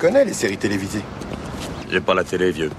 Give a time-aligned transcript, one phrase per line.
[0.00, 1.04] connais les séries télévisées.
[1.90, 2.70] J'ai pas la télé, vieux.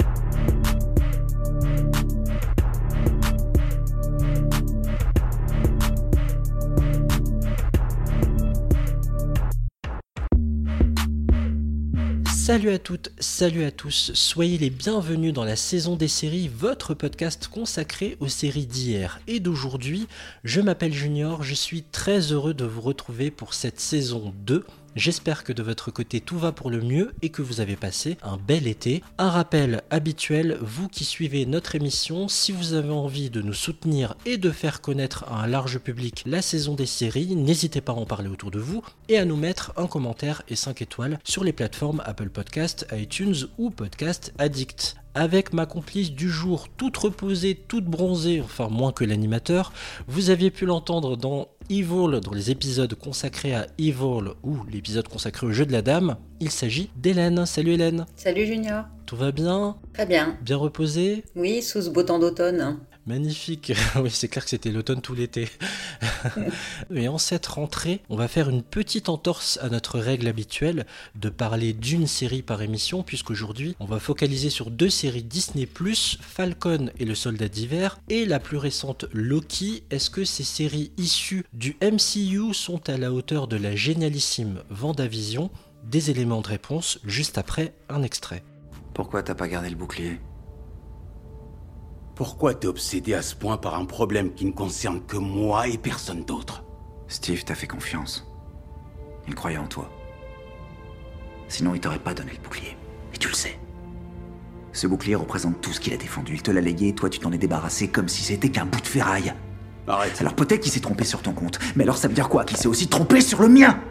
[12.51, 16.93] Salut à toutes, salut à tous, soyez les bienvenus dans la saison des séries, votre
[16.95, 20.07] podcast consacré aux séries d'hier et d'aujourd'hui.
[20.43, 24.65] Je m'appelle Junior, je suis très heureux de vous retrouver pour cette saison 2
[24.95, 28.17] J'espère que de votre côté tout va pour le mieux et que vous avez passé
[28.23, 29.01] un bel été.
[29.17, 34.15] Un rappel habituel, vous qui suivez notre émission, si vous avez envie de nous soutenir
[34.25, 37.95] et de faire connaître à un large public la saison des séries, n'hésitez pas à
[37.95, 41.43] en parler autour de vous et à nous mettre un commentaire et 5 étoiles sur
[41.43, 47.55] les plateformes Apple Podcast, iTunes ou Podcast Addict avec ma complice du jour, toute reposée,
[47.67, 49.73] toute bronzée, enfin moins que l'animateur.
[50.07, 55.47] Vous aviez pu l'entendre dans Evil, dans les épisodes consacrés à Evil ou l'épisode consacré
[55.47, 56.17] au jeu de la dame.
[56.39, 57.45] Il s'agit d'Hélène.
[57.45, 58.05] Salut Hélène.
[58.15, 58.85] Salut Junior.
[59.05, 59.77] Tout va bien?
[59.93, 60.37] Très bien.
[60.41, 62.77] Bien reposé Oui, sous ce beau temps d'automne.
[63.07, 63.73] Magnifique.
[63.95, 65.49] oui, c'est clair que c'était l'automne tout l'été.
[66.93, 70.85] Et en cette rentrée, on va faire une petite entorse à notre règle habituelle
[71.15, 75.67] de parler d'une série par émission, puisqu'aujourd'hui, on va focaliser sur deux séries Disney+,
[76.21, 79.83] Falcon et le Soldat d'hiver, et la plus récente Loki.
[79.89, 85.49] Est-ce que ces séries issues du MCU sont à la hauteur de la génialissime Vendavision?
[85.83, 88.43] Des éléments de réponse juste après un extrait.
[88.93, 90.19] Pourquoi t'as pas gardé le bouclier?
[92.23, 95.79] Pourquoi t'es obsédé à ce point par un problème qui ne concerne que moi et
[95.79, 96.63] personne d'autre
[97.07, 98.31] Steve t'a fait confiance.
[99.27, 99.89] Il croyait en toi.
[101.47, 102.77] Sinon, il t'aurait pas donné le bouclier.
[103.11, 103.57] Et tu le sais.
[104.71, 106.35] Ce bouclier représente tout ce qu'il a défendu.
[106.35, 108.81] Il te l'a légué et toi, tu t'en es débarrassé comme si c'était qu'un bout
[108.81, 109.33] de ferraille.
[109.87, 110.21] Arrête.
[110.21, 111.57] Alors peut-être qu'il s'est trompé sur ton compte.
[111.75, 112.45] Mais alors ça veut dire quoi?
[112.45, 113.81] Qu'il s'est aussi trompé sur le mien?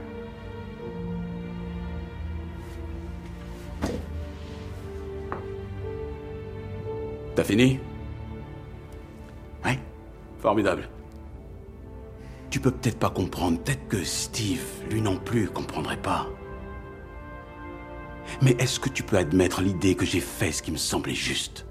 [7.34, 7.80] T'as fini?
[10.40, 10.88] Formidable.
[12.50, 16.26] Tu peux peut-être pas comprendre, peut-être que Steve, lui non plus, comprendrait pas.
[18.42, 21.66] Mais est-ce que tu peux admettre l'idée que j'ai fait ce qui me semblait juste?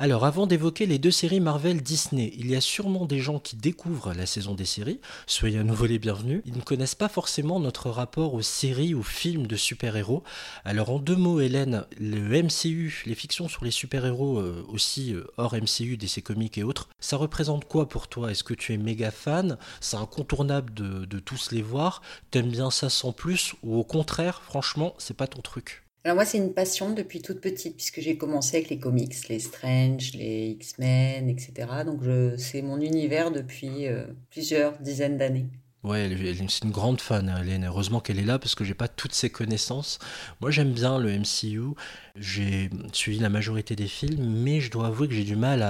[0.00, 3.56] Alors avant d'évoquer les deux séries Marvel Disney, il y a sûrement des gens qui
[3.56, 7.58] découvrent la saison des séries, soyez à nouveau les bienvenus, ils ne connaissent pas forcément
[7.58, 10.22] notre rapport aux séries ou films de super-héros.
[10.64, 15.26] Alors en deux mots Hélène, le MCU, les fictions sur les super-héros euh, aussi euh,
[15.36, 18.30] hors MCU, DC Comics et autres, ça représente quoi pour toi?
[18.30, 19.58] Est-ce que tu es méga fan?
[19.80, 22.02] C'est incontournable de, de tous les voir.
[22.30, 23.54] T'aimes bien ça sans plus?
[23.64, 25.87] Ou au contraire, franchement, c'est pas ton truc?
[26.04, 29.40] Alors moi, c'est une passion depuis toute petite, puisque j'ai commencé avec les comics, les
[29.40, 31.52] Strange, les X-Men, etc.
[31.84, 32.00] Donc
[32.38, 35.46] c'est mon univers depuis euh, plusieurs dizaines d'années.
[35.84, 36.10] Ouais,
[36.48, 37.64] c'est une grande fan, hein, Hélène.
[37.64, 40.00] Heureusement qu'elle est là parce que j'ai pas toutes ses connaissances.
[40.40, 41.74] Moi, j'aime bien le MCU.
[42.20, 45.62] J'ai suivi la majorité des films, mais je dois avouer que j'ai du mal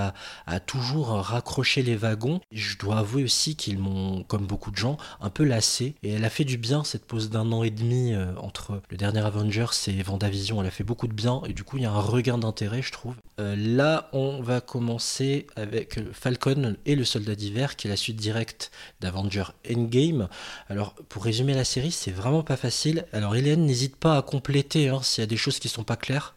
[0.47, 2.41] à, toujours raccrocher les wagons.
[2.53, 5.94] Je dois avouer aussi qu'ils m'ont, comme beaucoup de gens, un peu lassé.
[6.03, 8.97] Et elle a fait du bien cette pause d'un an et demi euh, entre le
[8.97, 10.60] dernier Avengers et Vendavision.
[10.60, 12.82] Elle a fait beaucoup de bien et du coup, il y a un regain d'intérêt,
[12.82, 13.14] je trouve.
[13.41, 18.16] Euh, là, on va commencer avec Falcon et le Soldat d'hiver, qui est la suite
[18.16, 18.70] directe
[19.00, 20.28] d'Avenger Endgame
[20.69, 23.06] alors, pour résumer la série, c'est vraiment pas facile.
[23.12, 25.97] Alors, Hélène, n'hésite pas à compléter hein, s'il y a des choses qui sont pas
[25.97, 26.34] claires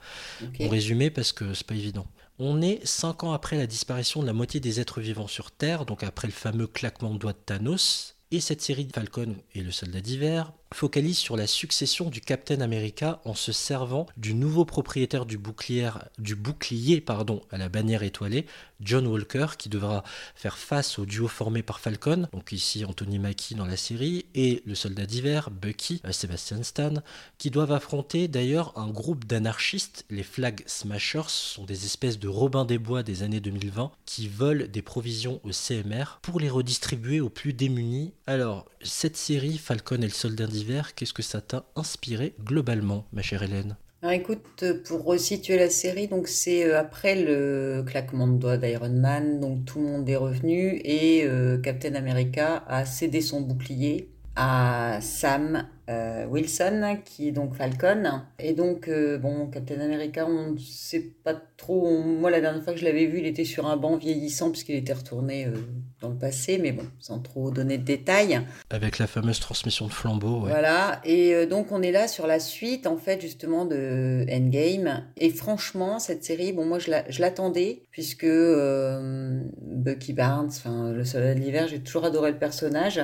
[0.59, 2.07] résumer, parce que c'est pas évident.
[2.39, 5.85] On est 5 ans après la disparition de la moitié des êtres vivants sur Terre,
[5.85, 9.61] donc après le fameux claquement de doigts de Thanos, et cette série de Falcon et
[9.61, 14.65] le soldat d'hiver focalise sur la succession du Captain America en se servant du nouveau
[14.65, 15.91] propriétaire du bouclier,
[17.51, 18.45] à la bannière étoilée,
[18.81, 20.03] John Walker, qui devra
[20.35, 24.63] faire face au duo formé par Falcon, donc ici Anthony Mackie dans la série, et
[24.65, 26.93] le soldat d'hiver, Bucky, euh, Sebastian Stan,
[27.37, 32.65] qui doivent affronter d'ailleurs un groupe d'anarchistes, les Flag Smashers, sont des espèces de Robins
[32.65, 37.29] des Bois des années 2020, qui volent des provisions au CMR pour les redistribuer aux
[37.29, 38.13] plus démunis.
[38.25, 40.60] Alors, cette série, Falcon et le soldat d'hiver,
[40.95, 43.77] qu'est-ce que ça t'a inspiré globalement, ma chère Hélène?
[44.01, 48.89] Alors écoute, pour resituer la série, donc c'est euh, après le claquement de doigts d'Iron
[48.89, 54.09] Man, donc tout le monde est revenu et euh, Captain America a cédé son bouclier
[54.35, 58.21] à Sam euh, Wilson, qui est donc Falcon.
[58.39, 62.01] Et donc, euh, bon, Captain America, on ne sait pas trop.
[62.01, 64.75] Moi, la dernière fois que je l'avais vu, il était sur un banc vieillissant, puisqu'il
[64.75, 65.51] était retourné euh,
[65.99, 68.39] dans le passé, mais bon, sans trop donner de détails.
[68.69, 72.87] Avec la fameuse transmission de flambeau, Voilà, et donc on est là sur la suite,
[72.87, 75.03] en fait, justement, de Endgame.
[75.17, 78.27] Et franchement, cette série, bon, moi, je l'attendais, puisque
[79.61, 83.01] Bucky Barnes, enfin, le soleil de l'hiver, j'ai toujours adoré le personnage.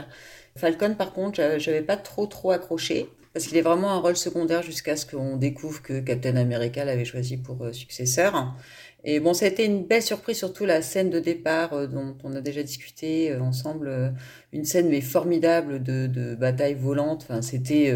[0.57, 4.63] Falcon, par contre, j'avais pas trop trop accroché parce qu'il est vraiment un rôle secondaire
[4.63, 8.55] jusqu'à ce qu'on découvre que Captain America l'avait choisi pour successeur.
[9.03, 12.17] Et bon, ça a été une belle surprise, surtout la scène de départ euh, dont
[12.25, 13.87] on a déjà discuté euh, ensemble.
[13.87, 14.09] Euh,
[14.51, 17.25] une scène mais formidable de, bataille volante.
[17.29, 17.93] Enfin, c'était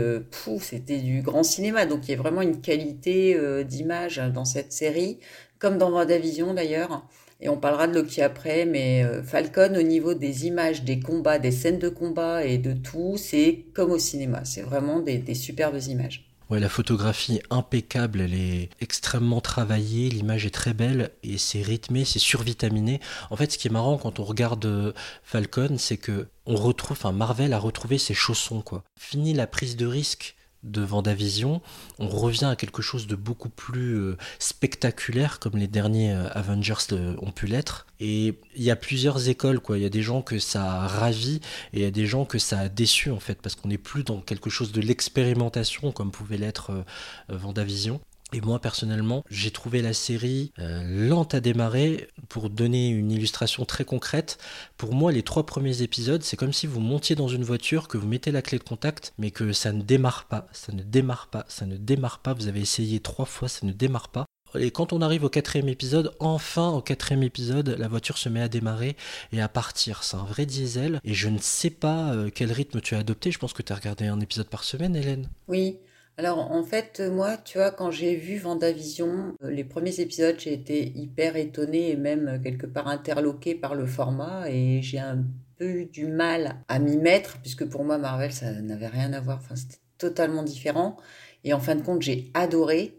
[0.61, 1.85] c'était du grand cinéma.
[1.85, 5.19] Donc il y a vraiment une qualité d'image dans cette série,
[5.59, 7.07] comme dans WandaVision d'ailleurs.
[7.41, 11.51] Et on parlera de Loki après, mais Falcon, au niveau des images, des combats, des
[11.51, 14.45] scènes de combat et de tout, c'est comme au cinéma.
[14.45, 16.31] C'est vraiment des, des superbes images.
[16.51, 22.03] Ouais, la photographie impeccable, elle est extrêmement travaillée, l'image est très belle et c'est rythmé,
[22.03, 22.99] c'est survitaminé.
[23.29, 24.91] En fait, ce qui est marrant quand on regarde euh,
[25.23, 28.83] Falcon, c'est que on retrouve, enfin Marvel a retrouvé ses chaussons quoi.
[28.99, 31.61] Fini la prise de risque de Vendavision,
[31.99, 36.93] on revient à quelque chose de beaucoup plus euh, spectaculaire comme les derniers euh, Avengers
[37.19, 37.87] ont pu l'être.
[37.99, 39.77] Et il y a plusieurs écoles, quoi.
[39.77, 41.41] Il y a des gens que ça a ravi
[41.73, 43.77] et il y a des gens que ça a déçu en fait, parce qu'on n'est
[43.77, 46.83] plus dans quelque chose de l'expérimentation comme pouvait l'être euh,
[47.29, 48.01] Vendavision.
[48.33, 52.07] Et moi personnellement, j'ai trouvé la série euh, lente à démarrer.
[52.29, 54.37] Pour donner une illustration très concrète,
[54.77, 57.97] pour moi les trois premiers épisodes, c'est comme si vous montiez dans une voiture, que
[57.97, 61.27] vous mettez la clé de contact, mais que ça ne démarre pas, ça ne démarre
[61.27, 62.33] pas, ça ne démarre pas.
[62.33, 64.25] Vous avez essayé trois fois, ça ne démarre pas.
[64.59, 68.41] Et quand on arrive au quatrième épisode, enfin au quatrième épisode, la voiture se met
[68.41, 68.97] à démarrer
[69.31, 70.03] et à partir.
[70.03, 70.99] C'est un vrai diesel.
[71.03, 73.31] Et je ne sais pas euh, quel rythme tu as adopté.
[73.31, 75.29] Je pense que tu as regardé un épisode par semaine, Hélène.
[75.47, 75.77] Oui,
[76.17, 80.53] alors en fait, moi, tu vois, quand j'ai vu Vendavision, euh, les premiers épisodes, j'ai
[80.53, 85.23] été hyper étonnée et même euh, quelque part interloquée par le format et j'ai un
[85.57, 89.21] peu eu du mal à m'y mettre puisque pour moi Marvel ça n'avait rien à
[89.21, 90.97] voir, enfin c'était totalement différent
[91.43, 92.97] et en fin de compte j'ai adoré.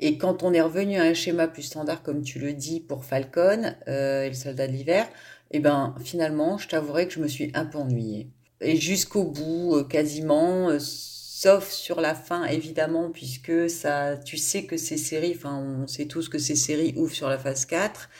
[0.00, 3.04] Et quand on est revenu à un schéma plus standard comme tu le dis pour
[3.04, 5.08] Falcon euh, et le Soldat de l'hiver,
[5.52, 8.30] eh ben finalement je t'avouerai que je me suis un peu ennuyée.
[8.60, 10.78] Et jusqu'au bout quasiment
[11.40, 16.06] sauf sur la fin évidemment puisque ça tu sais que ces séries enfin on sait
[16.06, 18.10] tous que ces séries ouvrent sur la phase 4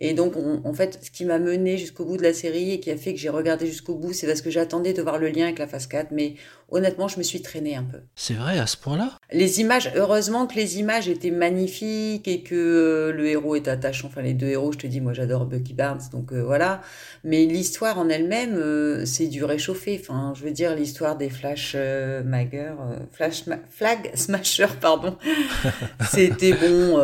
[0.00, 2.90] et donc, en fait, ce qui m'a mené jusqu'au bout de la série et qui
[2.90, 5.44] a fait que j'ai regardé jusqu'au bout, c'est parce que j'attendais de voir le lien
[5.44, 6.12] avec la phase 4.
[6.12, 6.34] Mais
[6.68, 7.98] honnêtement, je me suis traînée un peu.
[8.14, 9.10] C'est vrai, à ce point-là?
[9.32, 14.06] Les images, heureusement que les images étaient magnifiques et que euh, le héros est attachant.
[14.06, 16.80] Enfin, les deux héros, je te dis, moi j'adore Bucky Barnes, donc euh, voilà.
[17.24, 20.00] Mais l'histoire en elle-même, euh, c'est du réchauffé.
[20.00, 22.72] Enfin, je veux dire, l'histoire des Flash Mager,
[23.10, 25.16] Flash Flag Smasher, pardon.
[26.12, 26.98] C'était bon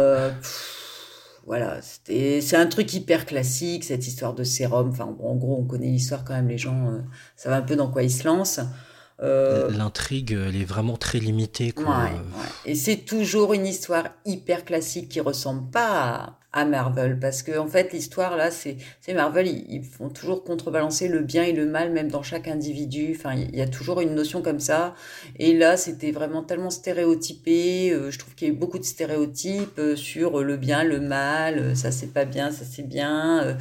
[1.46, 4.88] voilà, c'était, c'est un truc hyper classique, cette histoire de sérum.
[4.88, 7.00] Enfin, en gros, on connaît l'histoire quand même, les gens, euh,
[7.36, 8.60] ça va un peu dans quoi ils se lancent.
[9.22, 11.72] Euh, l'intrigue, elle est vraiment très limitée.
[11.72, 12.08] Quoi.
[12.64, 17.18] Et c'est toujours une histoire hyper classique qui ressemble pas à Marvel.
[17.18, 18.78] Parce que en fait l'histoire là c'est
[19.12, 23.14] Marvel ils, font toujours contrebalancer le bien et le mal même dans chaque individu.
[23.14, 24.94] Enfin il y, a toujours une notion comme ça.
[25.38, 28.84] Et là c'était vraiment tellement stéréotypé euh, je trouve qu'il y a eu beaucoup de
[28.84, 33.56] stéréotypes euh, sur le bien le mal euh, ça c'est pas bien ça c'est bien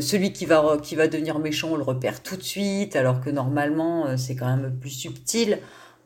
[0.00, 3.30] celui qui va qui va devenir méchant on le repère tout de suite alors que
[3.30, 5.58] normalement c'est quand même plus subtil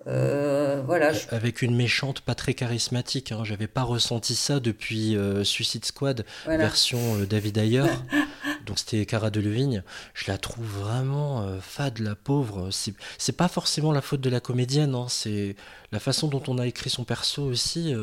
[0.06, 1.12] euh, voilà.
[1.30, 3.32] Avec une méchante pas très charismatique.
[3.32, 3.42] Hein.
[3.44, 7.84] J'avais pas ressenti ça depuis euh, Suicide Squad, version euh, David Ayer.
[8.66, 9.82] Donc c'était Cara Delevingne.
[10.14, 12.70] Je la trouve vraiment fade, la pauvre.
[12.70, 14.94] C'est pas forcément la faute de la comédienne.
[14.94, 15.06] Hein.
[15.08, 15.54] C'est
[15.92, 17.94] la façon dont on a écrit son perso aussi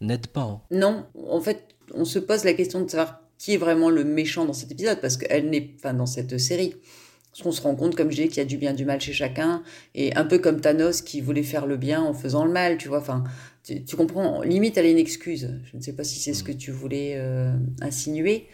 [0.00, 0.42] n'aide pas.
[0.42, 0.60] Hein.
[0.70, 4.44] Non, en fait, on se pose la question de savoir qui est vraiment le méchant
[4.44, 6.76] dans cet épisode parce qu'elle n'est, enfin, dans cette série.
[7.34, 9.00] Parce qu'on se rend compte, comme je dis, qu'il y a du bien, du mal
[9.00, 9.64] chez chacun,
[9.96, 12.86] et un peu comme Thanos qui voulait faire le bien en faisant le mal, tu
[12.86, 12.98] vois.
[12.98, 13.24] Enfin,
[13.64, 14.42] tu, comprends.
[14.42, 15.50] Limite, elle a une excuse.
[15.64, 18.46] Je ne sais pas si c'est ce que tu voulais euh, insinuer.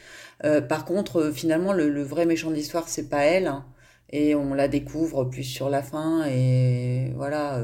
[0.45, 3.49] Euh, par contre, euh, finalement, le, vrai méchant de l'histoire, c'est pas elle.
[3.49, 3.67] Hein.
[4.11, 6.27] Et on la découvre plus sur la fin.
[6.27, 7.63] Et voilà.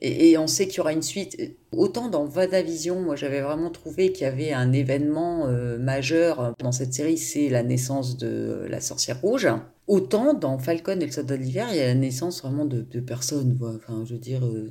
[0.00, 1.36] et, on sait qu'il y aura une suite.
[1.72, 5.46] Autant dans Vadavision, moi, j'avais vraiment trouvé qu'il y avait un événement
[5.78, 9.48] majeur dans cette série, c'est la naissance de la sorcière rouge.
[9.88, 12.82] Autant dans Falcon et le soldat de l'hiver, il y a la naissance vraiment de,
[13.00, 13.58] personnes.
[13.62, 14.68] Enfin, je veux dire, euh,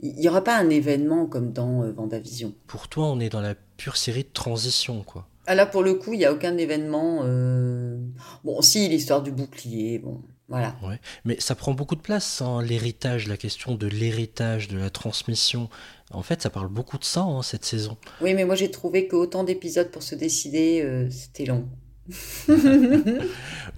[0.00, 2.52] il n'y aura pas un événement comme dans euh, Vendavision.
[2.66, 5.28] Pour toi, on est dans la pure série de transition, quoi.
[5.46, 7.20] Ah là, pour le coup, il n'y a aucun événement.
[7.22, 7.96] Euh,
[8.42, 10.76] bon, si, l'histoire du bouclier, bon, voilà.
[10.82, 11.00] Ouais.
[11.24, 15.68] Mais ça prend beaucoup de place, hein, l'héritage, la question de l'héritage, de la transmission.
[16.12, 17.96] En fait, ça parle beaucoup de ça, hein, cette saison.
[18.20, 21.68] Oui, mais moi, j'ai trouvé qu'autant d'épisodes pour se décider, c'était long.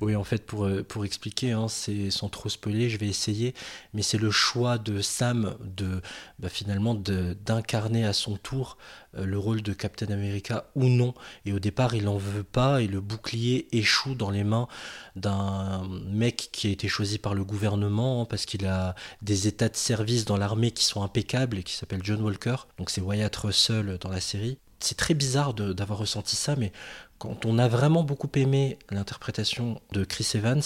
[0.00, 3.54] oui, en fait, pour, euh, pour expliquer, hein, c'est sans trop spoiler, je vais essayer,
[3.94, 6.00] mais c'est le choix de Sam de
[6.38, 8.76] bah, finalement d'incarner à son tour
[9.16, 11.14] euh, le rôle de Captain America ou non.
[11.46, 14.68] Et au départ, il en veut pas et le bouclier échoue dans les mains
[15.16, 19.68] d'un mec qui a été choisi par le gouvernement hein, parce qu'il a des états
[19.68, 22.56] de service dans l'armée qui sont impeccables et qui s'appelle John Walker.
[22.78, 26.72] Donc c'est Wyatt Russell dans la série c'est très bizarre d'avoir ressenti ça, mais
[27.18, 30.62] quand on a vraiment beaucoup aimé l'interprétation de Chris Evans,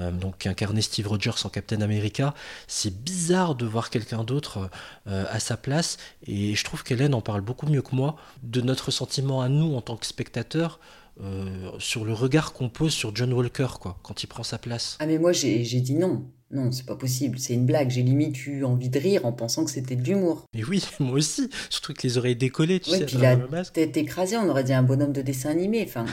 [0.00, 2.34] euh, donc incarné Steve Rogers en Captain America,
[2.66, 4.70] c'est bizarre de voir quelqu'un d'autre
[5.06, 5.98] euh, à sa place.
[6.26, 9.74] Et je trouve qu'Hélène en parle beaucoup mieux que moi de notre sentiment à nous
[9.74, 10.80] en tant que spectateurs.
[11.20, 14.96] Euh, sur le regard qu'on pose sur John Walker quoi, quand il prend sa place.
[14.98, 16.24] Ah mais moi j'ai dit non.
[16.54, 17.90] Non, c'est pas possible, c'est une blague.
[17.90, 20.44] J'ai limite eu envie de rire en pensant que c'était de l'humour.
[20.54, 21.50] Mais oui, moi aussi.
[21.68, 24.84] Surtout que les oreilles décollées, tu sais, puis la tête écrasée, on aurait dit un
[24.84, 25.84] bonhomme de dessin animé.
[25.86, 26.06] Enfin,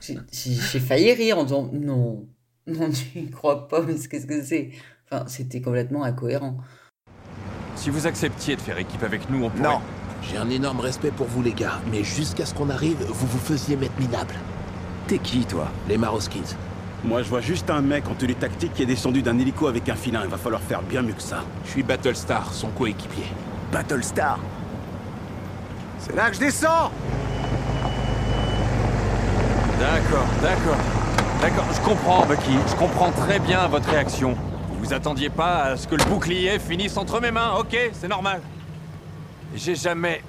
[0.00, 2.28] j'ai failli rire en disant non,
[2.68, 4.70] non, tu ne crois pas, mais qu'est-ce que c'est?
[5.10, 6.58] Enfin, c'était complètement incohérent.
[7.74, 9.62] Si vous acceptiez de faire équipe avec nous, on pourrait...
[9.62, 9.80] Non,
[10.22, 13.38] j'ai un énorme respect pour vous les gars, mais jusqu'à ce qu'on arrive, vous vous
[13.38, 14.34] faisiez mettre minable.
[15.08, 15.68] T'es qui, toi?
[15.88, 16.56] Les Maroskins.
[17.04, 19.88] Moi, je vois juste un mec en tenue tactique qui est descendu d'un hélico avec
[19.88, 20.20] un filin.
[20.24, 21.44] Il va falloir faire bien mieux que ça.
[21.64, 23.24] Je suis Battlestar, son coéquipier.
[23.72, 24.38] Battlestar
[26.00, 26.90] C'est là que je descends
[29.78, 30.76] D'accord, d'accord.
[31.40, 32.58] D'accord, je comprends, Bucky.
[32.68, 34.36] Je comprends très bien votre réaction.
[34.80, 38.40] Vous attendiez pas à ce que le bouclier finisse entre mes mains, ok C'est normal.
[39.54, 40.22] J'ai jamais...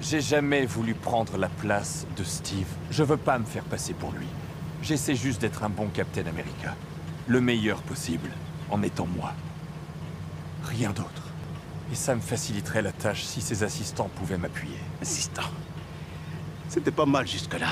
[0.00, 2.68] J'ai jamais voulu prendre la place de Steve.
[2.90, 4.26] Je veux pas me faire passer pour lui.
[4.82, 6.74] J'essaie juste d'être un bon Captain America.
[7.26, 8.30] Le meilleur possible,
[8.70, 9.32] en étant moi.
[10.64, 11.32] Rien d'autre.
[11.92, 14.78] Et ça me faciliterait la tâche si ses assistants pouvaient m'appuyer.
[15.02, 15.50] Assistants
[16.68, 17.70] C'était pas mal jusque-là.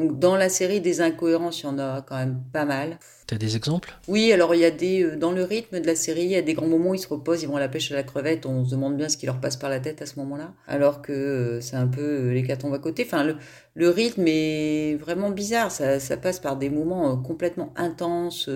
[0.00, 2.98] Donc dans la série des incohérences, il y en a quand même pas mal.
[3.26, 3.94] T'as des exemples?
[4.08, 6.36] Oui, alors il y a des euh, dans le rythme de la série, il y
[6.36, 8.02] a des grands moments où ils se reposent, ils vont à la pêche à la
[8.02, 10.54] crevette, on se demande bien ce qui leur passe par la tête à ce moment-là,
[10.66, 13.04] alors que euh, c'est un peu euh, l'hécatombe à côté.
[13.04, 13.36] Enfin, le,
[13.74, 18.48] le, rythme est vraiment bizarre, ça, ça passe par des moments complètement intenses.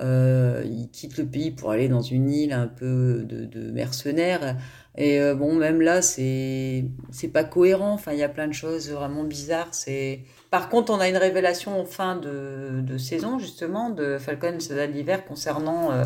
[0.00, 4.56] Euh, ils quittent le pays pour aller dans une île un peu de, de mercenaires.
[4.96, 7.92] Et bon, même là, c'est c'est pas cohérent.
[7.92, 9.74] Enfin, il y a plein de choses vraiment bizarres.
[9.74, 10.20] C'est
[10.54, 15.26] par contre, on a une révélation en fin de, saison, justement, de Falcon et l'hiver
[15.26, 16.04] concernant euh,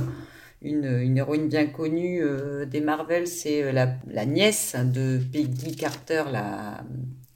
[0.62, 6.82] une, héroïne bien connue euh, des Marvel, c'est euh, la, nièce de Peggy Carter, la,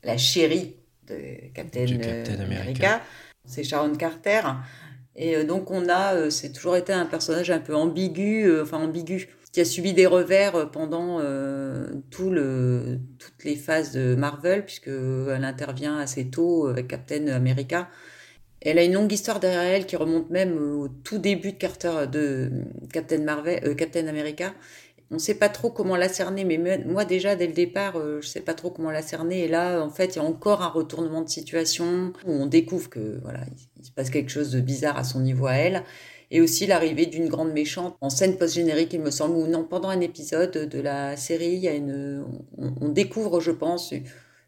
[0.03, 0.77] la chérie
[1.07, 1.85] de Captain,
[2.41, 3.03] America.
[3.45, 4.41] C'est Sharon Carter.
[5.15, 9.61] Et donc, on a, c'est toujours été un personnage un peu ambigu, enfin ambigu qui
[9.61, 15.45] a subi des revers euh, pendant euh, tout le, toutes les phases de Marvel, puisqu'elle
[15.45, 17.89] intervient assez tôt avec Captain America.
[18.63, 22.07] Elle a une longue histoire derrière elle qui remonte même au tout début de Carter
[22.11, 22.51] de
[22.93, 24.55] Captain Marvel, euh, Captain America.
[25.11, 28.17] On ne sait pas trop comment la cerner, mais moi déjà dès le départ, je
[28.17, 29.45] ne sais pas trop comment la cerner.
[29.45, 32.89] Et là, en fait, il y a encore un retournement de situation où on découvre
[32.89, 33.41] que voilà,
[33.79, 35.85] il se passe quelque chose de bizarre à son niveau à elle
[36.33, 39.91] et aussi l'arrivée d'une grande méchante en scène post-générique, il me semble, ou non, pendant
[39.91, 42.25] un épisode de la série, une,
[42.57, 43.93] on, découvre, je pense,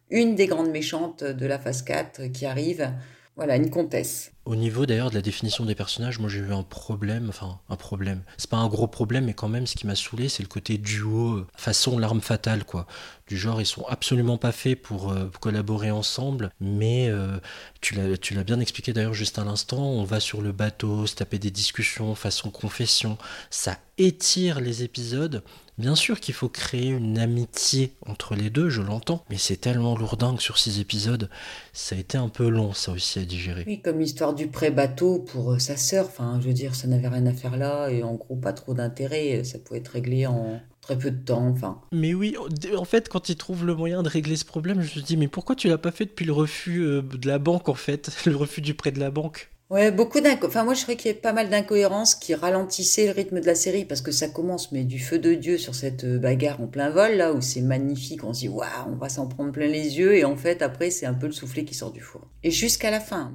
[0.08, 2.90] une des grandes méchantes de la phase 4 qui arrive.
[3.36, 4.33] Voilà, une comtesse.
[4.46, 7.76] Au niveau d'ailleurs de la définition des personnages, moi j'ai eu un problème, enfin un
[7.76, 8.22] problème.
[8.36, 10.76] C'est pas un gros problème, mais quand même ce qui m'a saoulé, c'est le côté
[10.76, 12.86] duo euh, façon l'arme fatale, quoi.
[13.26, 17.38] Du genre, ils sont absolument pas faits pour, euh, collaborer ensemble, mais euh,
[17.80, 21.38] tu l'as bien expliqué d'ailleurs juste à l'instant, on va sur le bateau, se taper
[21.38, 23.16] des discussions façon confession,
[23.48, 25.42] ça étire les épisodes.
[25.76, 29.96] Bien sûr qu'il faut créer une amitié entre les deux, je l'entends, mais c'est tellement
[29.96, 31.28] lourdingue sur six épisodes,
[31.72, 33.64] ça a été un peu long ça aussi à digérer.
[33.66, 36.06] Oui, comme l'histoire du pré-bateau pour euh, sa sœur.
[36.06, 38.74] Enfin, je veux dire, ça n'avait rien à faire là et en gros, pas trop
[38.74, 39.44] d'intérêt.
[39.44, 41.48] Ça pouvait être réglé en très peu de temps.
[41.48, 41.80] Enfin.
[41.92, 42.36] Mais oui,
[42.76, 45.28] en fait, quand il trouve le moyen de régler ce problème, je me dis, mais
[45.28, 48.10] pourquoi tu l'as pas fait depuis le refus euh, de la banque, en fait?
[48.26, 50.50] Le refus du prêt de la banque Ouais, beaucoup d'incohérences.
[50.50, 53.46] Enfin, moi, je crois qu'il y a pas mal d'incohérences qui ralentissaient le rythme de
[53.46, 56.60] la série parce que ça commence, mais du feu de Dieu sur cette euh, bagarre
[56.60, 58.24] en plein vol, là, où c'est magnifique.
[58.24, 60.16] On se dit, waouh, on va s'en prendre plein les yeux.
[60.16, 62.22] Et en fait, après, c'est un peu le soufflet qui sort du four.
[62.42, 63.34] Et jusqu'à la fin.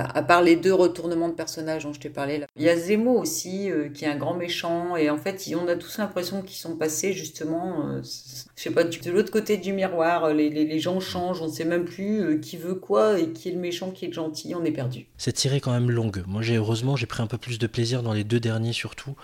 [0.00, 2.46] À part les deux retournements de personnages dont je t'ai parlé là.
[2.56, 5.68] Il y a Zemo aussi, euh, qui est un grand méchant, et en fait, on
[5.68, 9.72] a tous l'impression qu'ils sont passés justement, euh, je sais pas, de l'autre côté du
[9.72, 13.32] miroir, les, les, gens changent, on ne sait même plus euh, qui veut quoi, et
[13.32, 15.06] qui est le méchant, qui est le gentil, on est perdu.
[15.16, 16.24] C'est tiré quand même longue.
[16.26, 19.14] Moi, j'ai heureusement, j'ai pris un peu plus de plaisir dans les deux derniers surtout,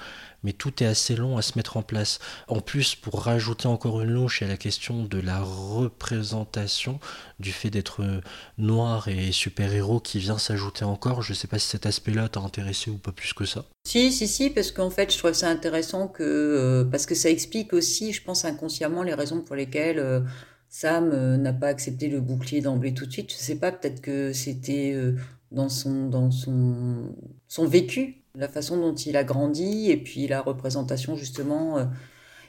[0.43, 2.19] mais tout est assez long à se mettre en place.
[2.47, 7.01] En plus, pour rajouter encore une louche à la question de la représentation,
[7.41, 8.05] du fait d'être
[8.57, 12.91] noir et super-héros qui vient s'ajouter encore, je sais pas si cet aspect-là t'a intéressé
[12.91, 13.65] ou pas plus que ça.
[13.85, 17.31] Si, si, si, parce qu'en fait, je trouve ça intéressant que, euh, parce que ça
[17.31, 20.21] explique aussi, je pense inconsciemment, les raisons pour lesquelles euh,
[20.69, 23.33] Sam euh, n'a pas accepté le bouclier d'emblée tout de suite.
[23.33, 24.95] Je sais pas, peut-être que c'était
[25.51, 27.15] dans son, dans son,
[27.49, 31.79] son vécu la façon dont il a grandi et puis la représentation justement.
[31.79, 31.85] Euh.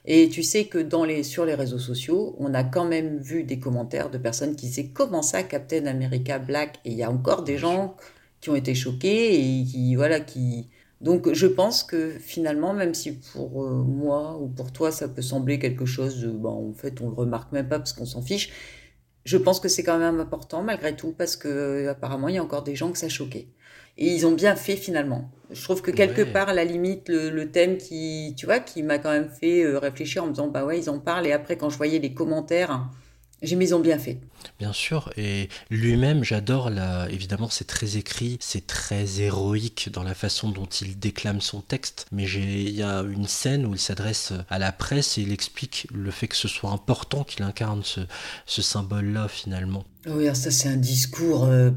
[0.05, 3.43] Et tu sais que dans les, sur les réseaux sociaux, on a quand même vu
[3.43, 6.79] des commentaires de personnes qui disaient comment ça Captain America Black?
[6.86, 7.96] Et il y a encore des gens
[8.41, 10.69] qui ont été choqués et qui voilà qui
[11.01, 15.22] donc je pense que finalement même si pour euh, moi ou pour toi ça peut
[15.22, 18.22] sembler quelque chose de bon, en fait on le remarque même pas parce qu'on s'en
[18.22, 18.51] fiche
[19.25, 22.38] je pense que c'est quand même important malgré tout parce que euh, apparemment il y
[22.38, 23.48] a encore des gens que ça choquait
[24.00, 25.29] et ils ont bien fait finalement.
[25.51, 28.98] Je trouve que quelque part, à la limite, le, thème qui, tu vois, qui m'a
[28.98, 31.27] quand même fait euh, réfléchir en me disant, bah ouais, ils en parlent.
[31.27, 32.88] Et après, quand je voyais les commentaires,
[33.41, 34.17] j'ai mis ils ont bien fait.
[34.58, 37.10] Bien sûr, et lui-même, j'adore la.
[37.10, 42.05] Évidemment, c'est très écrit, c'est très héroïque dans la façon dont il déclame son texte.
[42.12, 45.88] Mais il y a une scène où il s'adresse à la presse et il explique
[45.93, 48.01] le fait que ce soit important qu'il incarne ce,
[48.46, 49.84] ce symbole-là finalement.
[50.08, 51.72] Oui, ça c'est un discours, euh,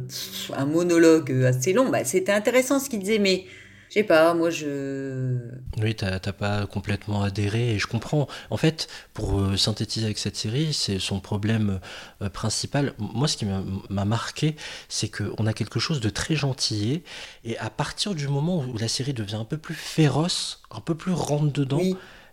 [0.57, 1.91] un monologue assez long.
[1.91, 3.45] Bah, C'était intéressant ce qu'il disait, mais
[3.93, 5.37] je sais pas, moi je.
[5.83, 8.27] Oui, t'as pas complètement adhéré et je comprends.
[8.49, 11.79] En fait, pour euh, synthétiser avec cette série, c'est son problème
[12.23, 12.95] euh, principal.
[12.97, 14.57] Moi, ce qui m'a marqué,
[14.89, 17.03] c'est qu'on a quelque chose de très gentil
[17.45, 20.95] et à partir du moment où la série devient un peu plus féroce, un peu
[20.95, 21.83] plus rentre dedans,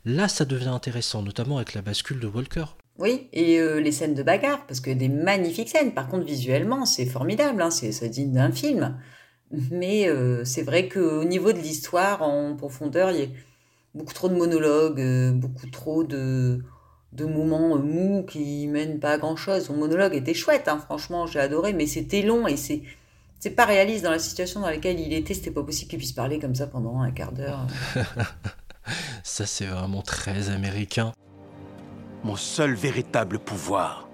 [0.06, 2.68] là ça devient intéressant, notamment avec la bascule de Walker.
[3.00, 5.94] Oui, et euh, les scènes de bagarre, parce a des magnifiques scènes.
[5.94, 8.98] Par contre, visuellement, c'est formidable, hein, c'est ça digne d'un film.
[9.52, 13.28] Mais euh, c'est vrai qu'au niveau de l'histoire, en profondeur, il y a
[13.96, 16.64] beaucoup trop de monologues, euh, beaucoup trop de,
[17.14, 19.66] de moments euh, mous qui mènent pas à grand chose.
[19.66, 22.84] Son monologue était chouette, hein, franchement, j'ai adoré, mais c'était long et c'est
[23.42, 25.34] c'est pas réaliste dans la situation dans laquelle il était.
[25.34, 27.66] C'était pas possible qu'il puisse parler comme ça pendant un quart d'heure.
[29.24, 31.14] ça, c'est vraiment très américain.
[32.26, 34.10] Mon seul véritable pouvoir,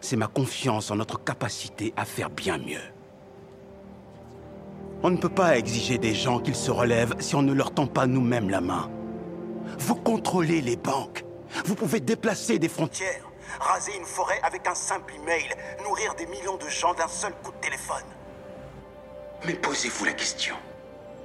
[0.00, 2.97] c'est ma confiance en notre capacité à faire bien mieux.
[5.02, 7.86] On ne peut pas exiger des gens qu'ils se relèvent si on ne leur tend
[7.86, 8.90] pas nous-mêmes la main.
[9.78, 11.24] Vous contrôlez les banques.
[11.64, 15.44] Vous pouvez déplacer des frontières, raser une forêt avec un simple email,
[15.84, 18.04] nourrir des millions de gens d'un seul coup de téléphone.
[19.46, 20.56] Mais posez-vous la question.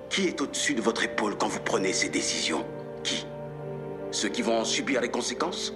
[0.09, 2.63] Qui est au-dessus de votre épaule quand vous prenez ces décisions?
[3.03, 3.25] Qui?
[4.11, 5.73] Ceux qui vont en subir les conséquences?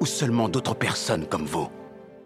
[0.00, 1.68] Ou seulement d'autres personnes comme vous?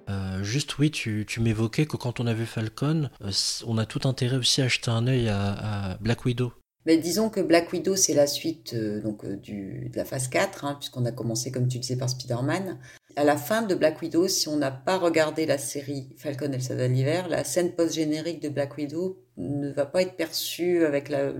[0.09, 3.31] Euh, juste oui, tu, m'évoquais que quand on a vu Falcon, euh,
[3.67, 6.53] on a tout intérêt aussi à jeter un œil à, Black Widow.
[6.87, 10.77] Mais disons que Black Widow, c'est la suite euh, donc, de la phase 4, hein,
[10.79, 12.79] puisqu'on a commencé, comme tu le sais, par Spider-Man.
[13.17, 16.57] À la fin de Black Widow, si on n'a pas regardé la série Falcon et
[16.57, 21.09] le Soldat d'hiver, la scène post-générique de Black Widow ne va pas être perçue avec
[21.09, 21.33] la,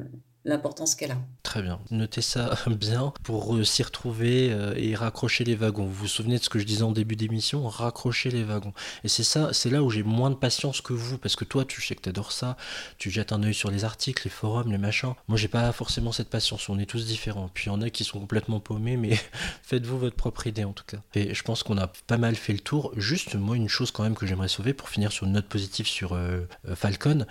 [0.49, 1.19] l'importance qu'elle a.
[1.43, 1.79] Très bien.
[1.91, 5.87] Notez ça bien pour euh, s'y retrouver euh, et raccrocher les wagons.
[5.87, 7.69] Vous vous souvenez de ce que je disais en début d'émission?
[7.69, 8.73] Raccrocher les wagons.
[9.05, 11.65] Et c'est ça, c'est là où j'ai moins de patience que vous, parce que toi,
[11.65, 12.57] tu sais que t'adores ça,
[12.99, 15.15] tu jettes un œil sur les articles, les forums, les machins.
[15.29, 16.69] Moi, j'ai pas forcément cette patience.
[16.69, 17.51] On est tous différents.
[17.53, 19.19] Puis il y en a qui sont complètement paumés, mais
[19.63, 20.99] faites-vous votre propre idée en tout cas.
[21.15, 22.93] Et je pense qu'on a pas mal fait le tour.
[22.97, 25.87] Juste, moi, une chose quand même que j'aimerais sauver pour finir sur une note positive
[25.87, 27.27] sur euh, Falcon,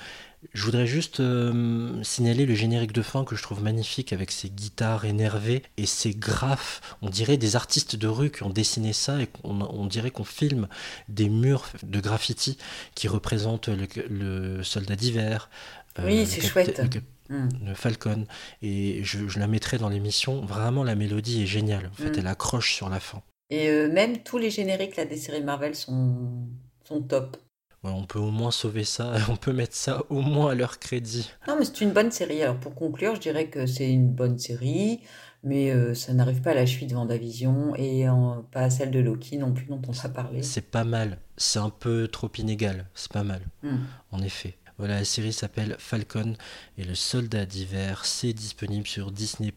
[0.53, 4.49] je voudrais juste euh, signaler le générique de fin que je trouve magnifique avec ses
[4.49, 6.81] guitares énervées et ses graphes.
[7.01, 10.67] On dirait des artistes de rue qui ont dessiné ça et on, dirait qu'on filme
[11.09, 12.57] des murs de graffiti
[12.95, 15.49] qui représentent le, soldat d'hiver.
[15.99, 16.81] Euh, oui, c'est chouette.
[17.29, 17.49] Hmm.
[17.65, 18.25] Le, Falcon.
[18.61, 20.45] Et je, la mettrai dans l'émission.
[20.45, 21.89] Vraiment, la mélodie est géniale.
[21.91, 22.19] En fait, hmm.
[22.19, 23.21] elle accroche sur la fin.
[23.49, 26.47] Et euh, même tous les génériques là, des séries Marvel sont,
[26.85, 27.37] sont top
[27.83, 31.31] on peut au moins sauver ça, on peut mettre ça au moins à leur crédit.
[31.47, 32.41] Non, mais c'est une bonne série.
[32.41, 35.01] Alors pour conclure, je dirais que c'est une bonne série,
[35.43, 38.05] mais euh, ça n'arrive pas à la cheville de Vendavision et
[38.51, 40.43] pas à celle de Loki non plus dont on a parlé.
[40.43, 43.77] C'est pas mal, c'est un peu trop inégal, c'est pas mal, hmm.
[44.11, 44.57] en effet.
[44.77, 46.35] Voilà, la série s'appelle Falcon
[46.77, 48.05] et le soldat d'hiver.
[48.05, 49.51] C'est disponible sur Disney.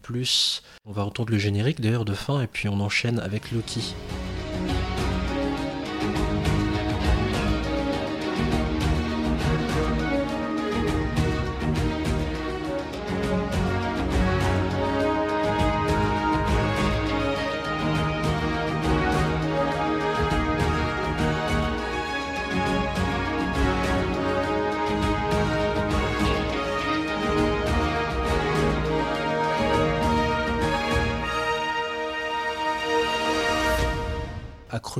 [0.87, 3.95] On va entendre le générique d'ailleurs de fin et puis on enchaîne avec Loki.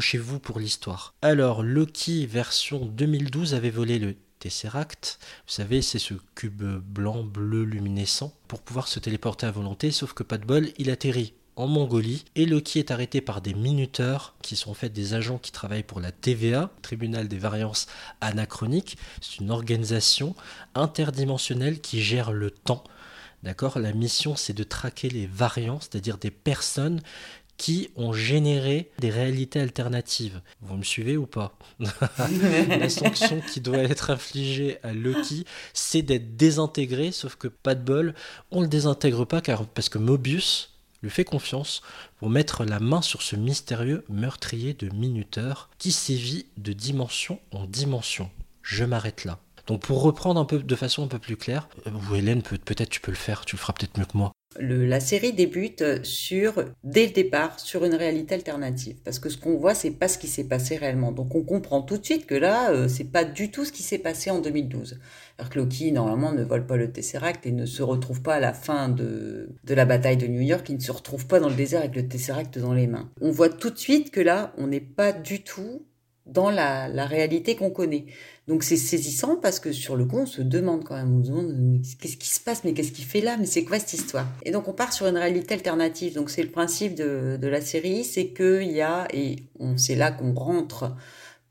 [0.01, 1.13] Accrochez-vous pour l'histoire.
[1.21, 5.19] Alors, Loki version 2012 avait volé le Tesseract.
[5.47, 10.15] Vous savez, c'est ce cube blanc, bleu, luminescent, pour pouvoir se téléporter à volonté, sauf
[10.15, 14.35] que pas de bol, il atterrit en Mongolie et Loki est arrêté par des minuteurs
[14.41, 17.87] qui sont en fait des agents qui travaillent pour la TVA, Tribunal des variances
[18.23, 18.97] anachroniques.
[19.21, 20.35] C'est une organisation
[20.75, 22.85] interdimensionnelle qui gère le temps.
[23.43, 23.79] D'accord?
[23.79, 27.03] La mission c'est de traquer les variants, c'est-à-dire des personnes
[27.61, 30.41] qui ont généré des réalités alternatives.
[30.63, 31.59] Vous me suivez ou pas
[32.19, 35.45] La sanction qui doit être infligée à Loki,
[35.75, 38.15] c'est d'être désintégré, sauf que pas de bol,
[38.51, 40.71] on le désintègre pas car parce que Mobius
[41.03, 41.83] lui fait confiance
[42.17, 47.67] pour mettre la main sur ce mystérieux meurtrier de minuteurs qui sévit de dimension en
[47.67, 48.31] dimension.
[48.63, 49.39] Je m'arrête là.
[49.67, 53.03] Donc pour reprendre un peu de façon un peu plus claire, vous Hélène, peut-être tu
[53.03, 57.07] peux le faire, tu le feras peut-être mieux que moi la série débute sur, dès
[57.07, 58.97] le départ, sur une réalité alternative.
[59.05, 61.13] Parce que ce qu'on voit, c'est pas ce qui s'est passé réellement.
[61.13, 63.83] Donc on comprend tout de suite que là, euh, c'est pas du tout ce qui
[63.83, 64.99] s'est passé en 2012.
[65.39, 68.41] Alors que Loki, normalement, ne vole pas le Tesseract et ne se retrouve pas à
[68.41, 70.69] la fin de, de la bataille de New York.
[70.69, 73.09] Il ne se retrouve pas dans le désert avec le Tesseract dans les mains.
[73.21, 75.87] On voit tout de suite que là, on n'est pas du tout
[76.27, 78.07] dans la, réalité qu'on connaît.
[78.49, 81.31] Donc c'est saisissant parce que sur le coup, on se demande quand même, on se
[81.31, 84.27] demande qu'est-ce qui se passe, mais qu'est-ce qu'il fait là, mais c'est quoi cette histoire?
[84.45, 86.15] Et donc on part sur une réalité alternative.
[86.15, 89.37] Donc c'est le principe de, de la série, c'est qu'il y a, et
[89.77, 90.97] c'est là qu'on rentre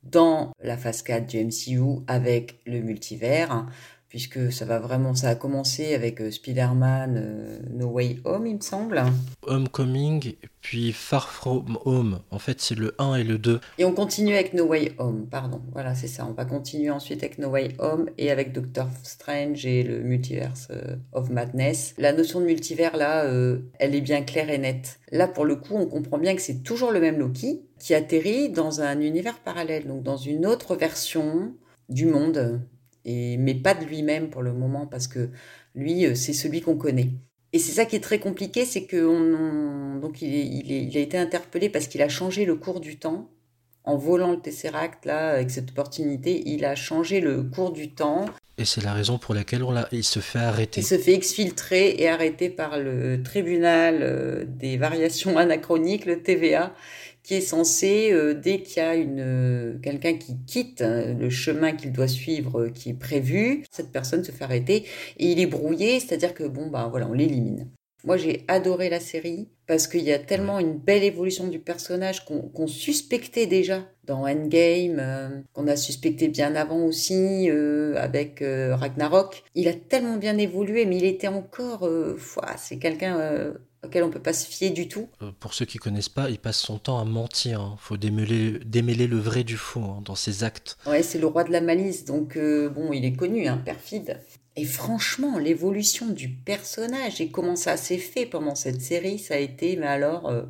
[0.04, 3.66] dans la phase 4 du MCU avec le multivers,
[4.10, 8.56] puisque ça va vraiment, ça a commencé avec euh, Spider-Man euh, No Way Home, il
[8.56, 9.02] me semble.
[9.44, 12.20] Homecoming, puis Far From Home.
[12.32, 13.62] En fait, c'est le 1 et le 2.
[13.78, 15.62] Et on continue avec No Way Home, pardon.
[15.72, 16.26] Voilà, c'est ça.
[16.28, 20.70] On va continuer ensuite avec No Way Home et avec Doctor Strange et le Multiverse
[20.72, 21.94] euh, of Madness.
[22.00, 23.26] La notion de multivers, là,
[23.80, 25.00] elle est bien claire et nette.
[25.12, 28.50] Là, pour le coup, on comprend bien que c'est toujours le même Loki qui atterrit
[28.50, 31.54] dans un univers parallèle, donc dans une autre version
[31.90, 32.62] du monde
[33.40, 35.30] mais pas de lui-même pour le moment, parce que
[35.76, 37.12] lui, euh, c'est celui qu'on connaît.
[37.52, 41.88] Et c'est ça qui est très compliqué, c'est que donc il, a été interpellé parce
[41.88, 43.30] qu'il a changé le cours du temps.
[43.86, 48.26] En volant le Tesseract, là, avec cette opportunité, il a changé le cours du temps.
[48.60, 50.82] Et c'est la raison pour laquelle on il se fait arrêter.
[50.82, 56.76] Il se fait exfiltrer et arrêter par le tribunal euh, des variations anachroniques, le TVA,
[57.30, 61.30] qui est censé, euh, dès qu'il y a une euh, quelqu'un qui quitte hein, le
[61.30, 64.86] chemin qu'il doit suivre, euh, qui est prévu, cette personne se fait arrêter
[65.20, 67.68] et il est brouillé, c'est-à-dire que bon bah voilà, on l'élimine.
[68.04, 72.26] Moi j'ai adoré la série parce qu'il y a tellement une belle évolution du personnage
[72.26, 77.48] qu'on suspectait déjà dans Endgame, qu'on a suspecté bien avant aussi
[77.96, 79.44] avec Ragnarok.
[79.54, 81.88] Il a tellement bien évolué, mais il était encore,
[82.58, 85.10] c'est quelqu'un auquel on peut pas se fier du tout.
[85.22, 87.60] Euh, pour ceux qui connaissent pas, il passe son temps à mentir.
[87.60, 87.76] Il hein.
[87.80, 90.78] faut démêler, démêler le vrai du faux hein, dans ses actes.
[90.86, 94.20] Ouais, c'est le roi de la malice, donc euh, bon, il est connu, hein, perfide.
[94.56, 99.38] Et franchement, l'évolution du personnage et comment ça s'est fait pendant cette série, ça a
[99.38, 100.44] été, mais alors, euh,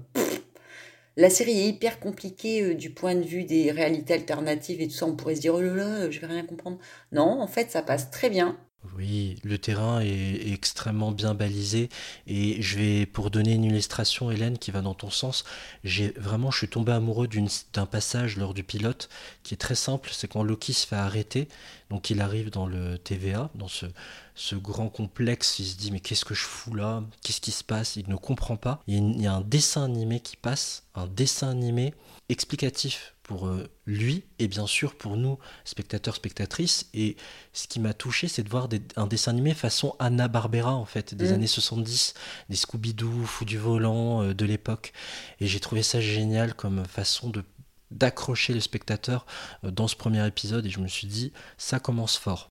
[1.16, 5.06] la série est hyper compliquée du point de vue des réalités alternatives et tout ça.
[5.06, 6.80] On pourrait se dire, oh là là, je vais rien comprendre.
[7.12, 8.58] Non, en fait, ça passe très bien.
[8.96, 11.90] Oui, le terrain est, extrêmement bien balisé
[12.28, 15.44] et je vais pour donner une illustration Hélène qui va dans ton sens,
[15.84, 17.28] j'ai vraiment je suis tombé amoureux
[17.74, 19.10] d'un passage lors du pilote
[19.44, 21.50] qui est très simple, c'est quand Loki se fait arrêter,
[21.90, 23.86] donc il arrive dans le TVA, dans ce,
[24.34, 27.04] ce grand complexe, il se dit mais qu'est-ce que je fous là?
[27.22, 27.98] Qu'est-ce qui se passe?
[27.98, 28.82] Il ne comprend pas.
[28.88, 31.94] il y a un dessin animé qui passe, un dessin animé
[32.30, 36.90] explicatif pour euh, lui et bien sûr pour nous, spectateurs, spectatrices.
[36.94, 37.18] Et
[37.54, 41.14] ce qui m'a touché, c'est de voir un dessin animé façon Anna Barbera, en fait,
[41.14, 41.34] des mm.
[41.34, 42.14] années 70,
[42.50, 44.94] des Scooby-Doo, Fou du volant euh, de l'époque.
[45.40, 47.44] Et j'ai trouvé ça génial comme façon de
[47.92, 49.26] d'accrocher le spectateur
[49.64, 52.50] euh, dans ce premier épisode et je me suis dit ça commence fort.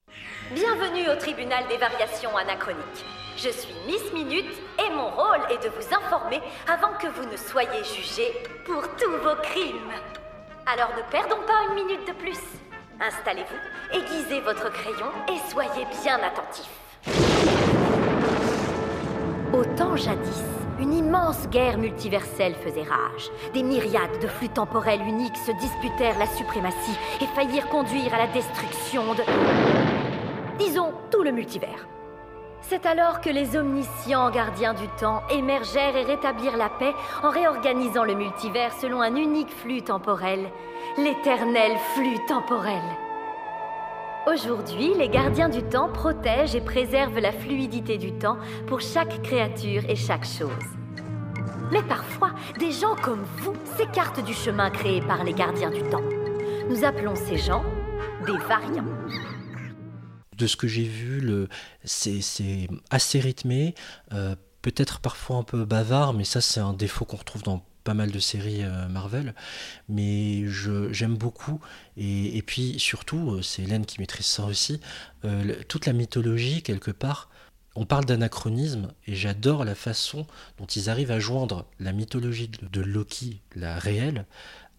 [0.53, 3.05] Bienvenue au tribunal des variations anachroniques.
[3.41, 4.51] Je suis Miss Minute
[4.85, 8.33] et mon rôle est de vous informer avant que vous ne soyez jugés
[8.65, 9.93] pour tous vos crimes.
[10.67, 12.41] Alors ne perdons pas une minute de plus.
[13.01, 16.69] Installez-vous, aiguisez votre crayon et soyez bien attentifs.
[19.53, 20.43] Au temps jadis,
[20.81, 23.31] une immense guerre multiverselle faisait rage.
[23.55, 28.27] Des myriades de flux temporels uniques se disputèrent la suprématie et faillirent conduire à la
[28.27, 29.23] destruction de...
[30.59, 31.87] Disons, tout le multivers.
[32.63, 36.93] C'est alors que les omniscients gardiens du temps émergèrent et rétablirent la paix
[37.23, 40.51] en réorganisant le multivers selon un unique flux temporel,
[40.97, 42.83] l'éternel flux temporel.
[44.27, 49.83] Aujourd'hui, les gardiens du temps protègent et préservent la fluidité du temps pour chaque créature
[49.89, 50.51] et chaque chose.
[51.73, 56.05] Mais parfois, des gens comme vous s'écartent du chemin créé par les gardiens du temps.
[56.69, 57.65] Nous appelons ces gens
[58.27, 58.85] des variants.
[60.39, 61.49] De ce que j'ai vu,
[61.85, 63.75] c'est assez rythmé,
[64.13, 67.95] euh, peut-être parfois un peu bavard, mais ça c'est un défaut qu'on retrouve dans pas
[67.95, 69.35] mal de séries euh, Marvel,
[69.89, 70.45] mais
[70.93, 71.61] j'aime beaucoup.
[71.97, 74.81] Et, et, puis surtout, euh, c'est Hélène qui maîtrise ça aussi,
[75.67, 77.29] toute la mythologie quelque part
[77.79, 80.27] on parle d'anachronisme et j'adore la façon
[80.59, 84.27] dont ils arrivent à joindre la mythologie de Loki, la réelle,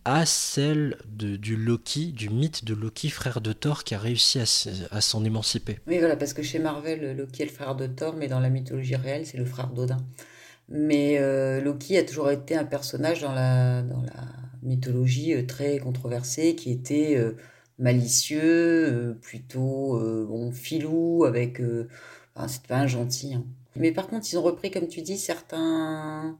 [0.09, 5.01] à celle du Loki, du mythe de Loki, frère de Thor, qui a réussi à,
[5.01, 5.77] s'en émanciper.
[5.85, 8.49] Oui, voilà, parce que chez Marvel, Loki est le frère de Thor, mais dans la
[8.49, 9.99] mythologie réelle, c'est le frère d'Odin.
[10.67, 13.83] Mais euh, Loki a toujours été un personnage dans la,
[14.63, 17.37] mythologie euh, très controversée, qui était euh,
[17.77, 21.61] malicieux, plutôt bon, filou, avec
[22.47, 23.35] c'est pas un gentil.
[23.35, 23.45] Hein.
[23.75, 26.35] Mais par contre, ils ont repris, comme tu dis, certaines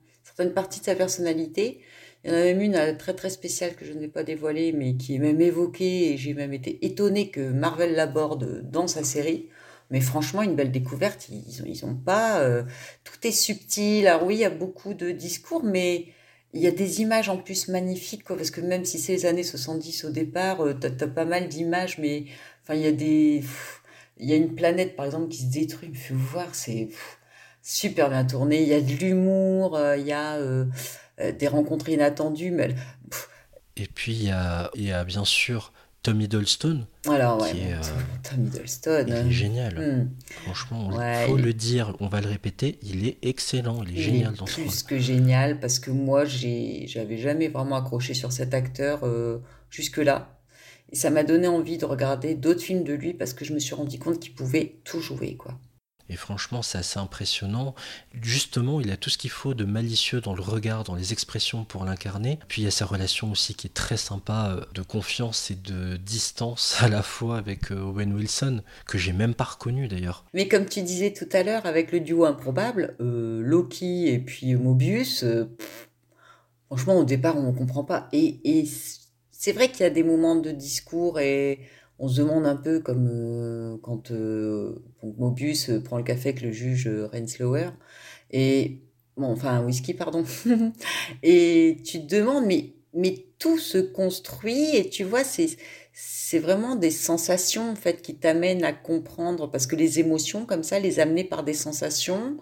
[0.56, 1.82] parties de sa personnalité.
[2.24, 4.24] Il y en a même une euh, très très spéciale que je ne vais pas
[4.24, 8.88] dévoiler, mais qui est même évoquée, et j'ai même été étonnée que Marvel l'aborde dans
[8.88, 9.50] sa série.
[9.90, 11.30] Mais franchement, une belle découverte.
[11.30, 12.42] Ils ils ont pas.
[12.42, 12.64] Euh,
[13.04, 14.08] tout est subtil.
[14.08, 16.08] Alors oui, il y a beaucoup de discours, mais
[16.54, 19.26] il y a des images en plus magnifiques, quoi, parce que même si c'est les
[19.26, 22.26] années 70 au départ, euh, tu as, pas mal d'images, mais
[22.64, 23.44] enfin, il y a des.
[24.18, 25.90] Il y a une planète, par exemple, qui se détruit.
[25.94, 26.90] Il faut voir, c'est
[27.62, 28.62] super bien tourné.
[28.62, 30.38] Il y a de l'humour, euh, il y a
[31.38, 32.52] des rencontres inattendues.
[32.52, 32.76] Mais...
[33.78, 36.88] Et puis, il y a, il y a bien sûr Tom Hiddleston.
[37.08, 37.76] Alors, ouais,
[38.24, 39.06] Tom Hiddleston.
[39.08, 39.78] Il est génial.
[39.78, 40.10] Hmm.
[40.44, 44.34] Franchement, il faut le dire, on va le répéter, il est excellent, il est génial
[44.36, 44.66] dans ce rôle.
[44.66, 49.02] Plus que génial, parce que moi, j'avais jamais vraiment accroché sur cet acteur
[49.70, 50.36] jusque-là.
[50.92, 53.60] Et ça m'a donné envie de regarder d'autres films de lui parce que je me
[53.60, 55.60] suis rendu compte qu'il pouvait tout jouer, quoi.
[56.10, 57.76] Et franchement, c'est assez impressionnant.
[58.22, 61.66] Justement, il a tout ce qu'il faut de malicieux dans le regard, dans les expressions
[61.66, 62.40] pour l'incarner.
[62.48, 65.56] Puis il y a sa relation aussi qui est très sympa, euh, de confiance et
[65.56, 70.26] de distance à la fois avec euh, Owen Wilson, que j'ai même pas reconnu d'ailleurs.
[70.34, 74.56] Mais comme tu disais tout à l'heure, avec le duo improbable, euh, Loki et puis
[74.56, 75.24] Mobius,
[76.66, 78.08] franchement, au départ, on ne comprend pas.
[78.12, 78.68] Et, et
[79.32, 81.62] c'est vrai qu'il y a des moments de discours et
[82.00, 86.52] on se demande un peu comme euh, quand euh, Mobius prend le café avec le
[86.52, 87.70] juge Renslauer
[88.32, 88.82] et
[89.18, 90.24] bon enfin whisky pardon.
[91.24, 95.50] Et tu te demandes mais mais tout se construit et tu vois c'est
[95.94, 100.80] c'est vraiment des sensations en qui t'amènent à comprendre parce que les émotions comme ça
[100.80, 102.38] les amener par des sensations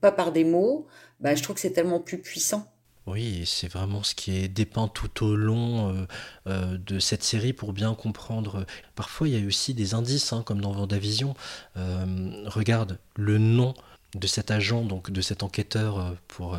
[0.00, 0.86] pas par des mots
[1.20, 2.66] bah, je trouve que c'est tellement plus puissant
[3.06, 6.06] oui, c'est vraiment ce qui est dépeint tout au long euh,
[6.46, 8.64] euh, de cette série pour bien comprendre.
[8.94, 11.34] Parfois, il y a aussi des indices, hein, comme dans Vendavision.
[11.76, 13.74] Euh, regarde le nom
[14.14, 16.58] de cet agent, donc de cet enquêteur pour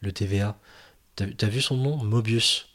[0.00, 0.56] le TVA.
[1.16, 1.96] T'as as vu son nom?
[1.98, 2.68] Mobius.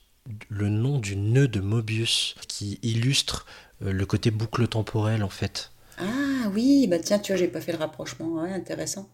[0.49, 3.47] Le nom du nœud de Mobius qui illustre
[3.82, 5.71] le côté boucle temporelle en fait.
[5.97, 9.10] Ah oui, bah tiens, tu vois, j'ai pas fait le rapprochement, intéressant.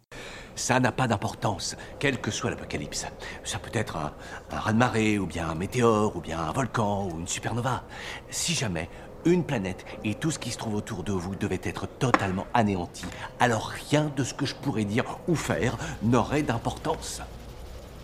[0.56, 3.06] Ça n'a pas d'importance, quel que soit l'apocalypse.
[3.44, 4.14] Ça peut être un,
[4.52, 7.84] un raz-de-marée, ou bien un météore, ou bien un volcan, ou une supernova.
[8.30, 8.90] Si jamais
[9.26, 13.06] une planète et tout ce qui se trouve autour de vous devait être totalement anéanti,
[13.40, 17.22] alors rien de ce que je pourrais dire ou faire n'aurait d'importance.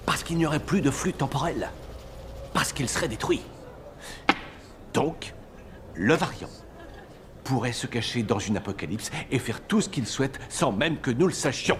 [0.05, 1.69] Parce qu'il n'y aurait plus de flux temporel.
[2.53, 3.41] Parce qu'il serait détruit.
[4.93, 5.33] Donc,
[5.93, 6.49] le variant
[7.43, 11.11] pourrait se cacher dans une apocalypse et faire tout ce qu'il souhaite sans même que
[11.11, 11.79] nous le sachions.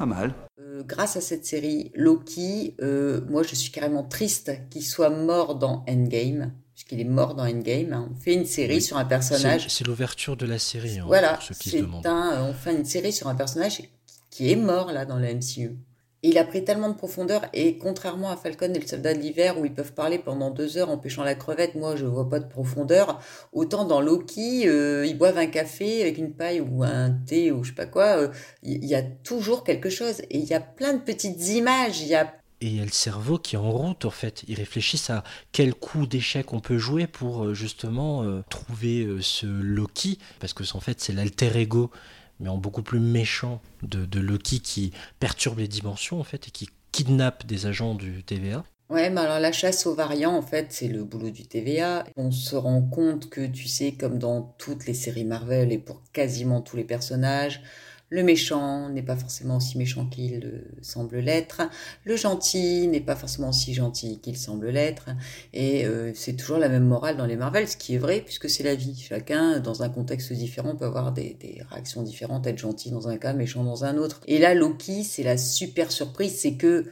[0.00, 0.32] Pas mal.
[0.58, 5.56] Euh, grâce à cette série, Loki, euh, moi je suis carrément triste qu'il soit mort
[5.56, 7.92] dans Endgame, puisqu'il est mort dans Endgame.
[7.92, 8.08] Hein.
[8.10, 9.66] On fait une série sur un personnage.
[9.68, 11.00] C'est l'ouverture de la série.
[11.00, 13.82] Hein, voilà, c'est un, on fait une série sur un personnage
[14.30, 15.76] qui est mort là dans le MCU
[16.22, 19.58] il a pris tellement de profondeur et contrairement à Falcon et le soldat de l'hiver
[19.58, 22.40] où ils peuvent parler pendant deux heures en pêchant la crevette, moi je vois pas
[22.40, 23.20] de profondeur.
[23.52, 27.64] Autant dans Loki, euh, ils boivent un café avec une paille ou un thé ou
[27.64, 28.18] je sais pas quoi.
[28.18, 28.28] Euh,
[28.62, 32.00] il y, a toujours quelque chose et il y a plein de petites images.
[32.00, 34.42] Il y a et il y a le cerveau qui est en route en fait.
[34.46, 40.18] Ils réfléchissent à quel coup d'échec on peut jouer pour euh, justement trouver ce Loki,
[40.38, 41.90] parce que en fait c'est l'alter ego
[42.40, 46.68] mais en beaucoup plus méchant de, Loki qui perturbe les dimensions en fait et qui
[46.92, 48.64] kidnappe des agents du TVA.
[48.88, 52.04] Ouais, mais alors la chasse aux variants, en fait, c'est le boulot du TVA.
[52.16, 56.02] On se rend compte que, tu sais, comme dans toutes les séries Marvel et pour
[56.12, 57.62] quasiment tous les personnages,
[58.10, 61.62] le méchant n'est pas forcément aussi méchant qu'il semble l'être.
[62.04, 65.10] Le gentil n'est pas forcément aussi gentil qu'il semble l'être.
[65.52, 68.50] Et euh, c'est toujours la même morale dans les Marvel, ce qui est vrai puisque
[68.50, 69.00] c'est la vie.
[69.00, 71.36] Chacun, dans un contexte différent, peut avoir des,
[71.70, 74.20] réactions différentes, être gentil dans un cas, méchant dans un autre.
[74.26, 76.86] Et là, Loki, c'est la super surprise, c'est que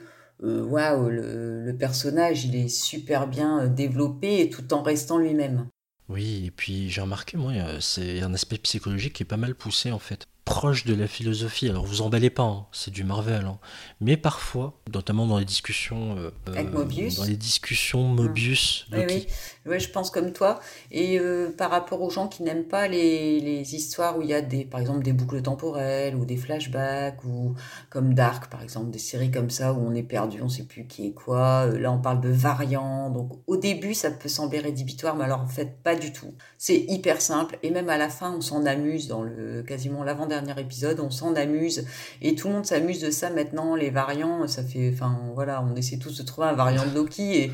[0.44, 5.66] euh, waouh, le, le personnage, il est super bien euh, développé tout en restant lui-même.
[6.08, 9.54] Oui, et puis j'ai remarqué, moi, euh, c'est un aspect psychologique qui est pas mal
[9.54, 10.26] poussé en fait
[10.58, 11.68] proche de la philosophie.
[11.68, 13.44] Alors vous emballez pas, hein, c'est du Marvel.
[13.46, 13.58] hein.
[14.00, 18.98] Mais parfois, notamment dans les discussions, euh, Avec euh, Mobius dans les discussions Mobius, Oui,
[19.02, 19.14] Loki.
[19.14, 19.70] oui.
[19.70, 20.58] Ouais, je pense comme toi.
[20.90, 24.34] Et euh, par rapport aux gens qui n'aiment pas les, les histoires où il y
[24.34, 27.54] a des, par exemple, des boucles temporelles ou des flashbacks ou
[27.90, 30.86] comme Dark, par exemple, des séries comme ça où on est perdu, on sait plus
[30.88, 31.66] qui est quoi.
[31.66, 33.10] Là, on parle de variants.
[33.10, 36.34] Donc, au début, ça peut sembler rédhibitoire, mais alors en fait, pas du tout.
[36.56, 37.58] C'est hyper simple.
[37.62, 41.00] Et même à la fin, on s'en amuse dans le quasiment l'avant-dernier épisode.
[41.00, 41.84] On s'en amuse.
[42.22, 43.74] Et tout le monde s'amuse de ça maintenant.
[43.74, 47.36] Les variants, ça fait, enfin, voilà, on essaie tous de trouver un variant de Loki
[47.36, 47.52] et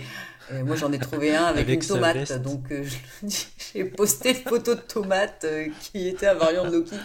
[0.65, 2.85] moi, j'en ai trouvé un avec, Avec une tomate, donc euh,
[3.75, 6.97] j'ai posté une photo de tomate euh, qui était un variant de Loki.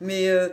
[0.00, 0.48] Mais euh,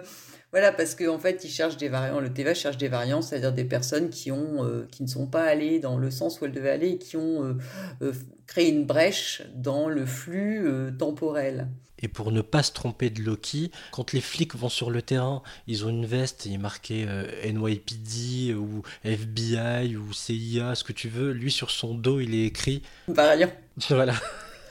[0.52, 2.22] voilà, parce qu'en fait, ils cherchent des variants.
[2.22, 5.44] Le TVA cherche des variants, c'est-à-dire des personnes qui ont, euh, qui ne sont pas
[5.44, 7.54] allées dans le sens où elles devaient aller et qui ont euh,
[8.02, 8.14] euh,
[8.46, 10.66] créé une brèche dans le flux
[10.98, 11.68] temporel.
[12.00, 15.42] Et pour ne pas se tromper de Loki, quand les flics vont sur le terrain,
[15.66, 17.06] ils ont une veste, il est marqué
[17.44, 21.32] NYPD ou FBI ou CIA, ce que tu veux.
[21.32, 22.84] Lui, sur son dos, il est écrit.
[23.08, 23.52] Variant.
[23.90, 24.14] Voilà.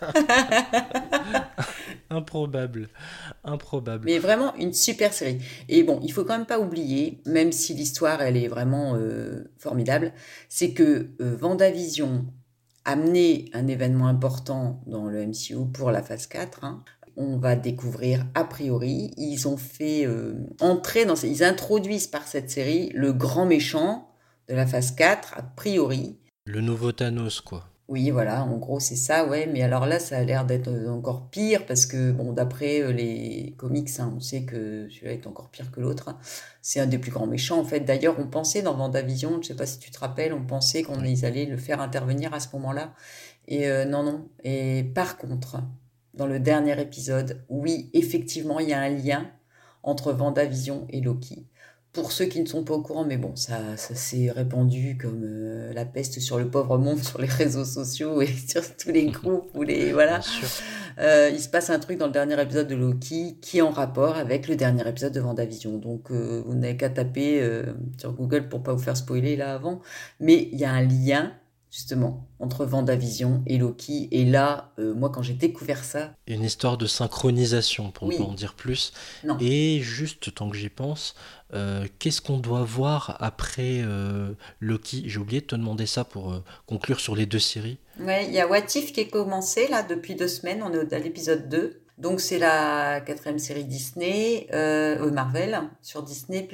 [2.10, 2.88] Improbable.
[3.44, 4.04] Improbable.
[4.04, 5.38] Mais vraiment une super série.
[5.68, 9.44] Et bon, il faut quand même pas oublier, même si l'histoire elle est vraiment euh,
[9.58, 10.12] formidable,
[10.48, 12.26] c'est que euh, Vendavision
[12.84, 16.64] a amené un événement important dans le MCU pour la phase 4.
[16.64, 16.84] hein.
[17.16, 22.50] On va découvrir a priori, ils ont fait euh, entrer dans, ils introduisent par cette
[22.50, 24.10] série le grand méchant
[24.48, 26.18] de la phase 4 a priori.
[26.44, 27.64] Le nouveau Thanos, quoi.
[27.88, 29.46] Oui, voilà, en gros, c'est ça, ouais.
[29.46, 32.90] Mais alors là, ça a l'air d'être euh, encore pire parce que, bon, d'après euh,
[32.90, 36.16] les comics, hein, on sait que celui-là est encore pire que l'autre.
[36.62, 37.78] C'est un des plus grands méchants, en fait.
[37.80, 41.04] D'ailleurs, on pensait dans Vendavision, je sais pas si tu te rappelles, on pensait qu'on
[41.04, 42.92] ils allaient le faire intervenir à ce moment-là.
[43.46, 44.28] Et euh, non, non.
[44.42, 45.58] Et par contre,
[46.14, 49.30] dans le dernier épisode, oui, effectivement, il y a un lien
[49.84, 51.46] entre Vendavision et Loki.
[51.96, 55.22] Pour ceux qui ne sont pas au courant, mais bon, ça, ça s'est répandu comme
[55.24, 59.06] euh, la peste sur le pauvre monde sur les réseaux sociaux et sur tous les
[59.06, 60.20] groupes ou les voilà.
[60.98, 63.70] Euh, il se passe un truc dans le dernier épisode de Loki qui est en
[63.70, 65.78] rapport avec le dernier épisode de Vendavision.
[65.78, 67.42] Donc euh, vous n'avez qu'à taper
[67.96, 69.80] sur Google pour pas vous faire spoiler là avant.
[70.20, 71.32] Mais il y a un lien
[71.76, 74.08] justement entre Vendavision et Loki.
[74.10, 78.14] Et là, euh, moi quand j'ai découvert ça, Une histoire de synchronisation, pour Oui.
[78.18, 78.94] ne pas en dire plus.
[79.24, 79.36] non.
[79.40, 81.14] Et juste, tant que j'y pense,
[81.52, 85.04] euh, qu'est-ce qu'on doit voir après euh, Loki?
[85.06, 87.76] J'ai oublié de te demander ça pour conclure sur les deux séries.
[88.00, 90.62] Ouais, il y a What If qui est commencé là depuis deux semaines.
[90.62, 91.82] On est à l'épisode 2.
[91.98, 94.48] Donc c'est la quatrième série Disney,
[95.12, 96.48] Marvel sur Disney+.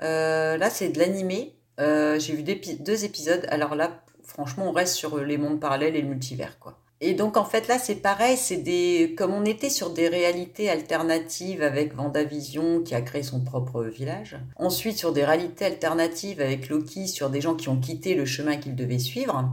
[0.00, 1.54] Là c'est de l'animé.
[1.78, 3.44] J'ai vu deux épisodes.
[3.48, 4.02] Alors là,
[4.32, 6.78] franchement, on reste sur les mondes parallèles et le multivers quoi.
[7.04, 10.70] Et donc en fait là c'est pareil, c'est des comme on était sur des réalités
[10.70, 14.36] alternatives avec Vendavision qui a créé son propre village.
[14.56, 18.56] Ensuite sur des réalités alternatives avec Loki sur des gens qui ont quitté le chemin
[18.56, 19.50] qu'ils devaient suivre.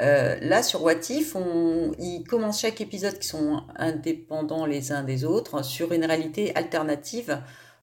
[0.00, 5.02] Euh, là, sur What If, on, ils commencent chaque épisode qui sont indépendants les uns
[5.02, 7.42] des autres sur une réalité alternative.